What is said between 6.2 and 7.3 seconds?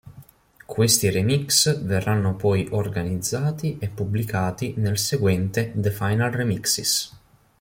Remixes".